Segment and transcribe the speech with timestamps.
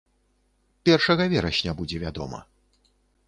[0.89, 2.39] Першага верасня будзе вядома.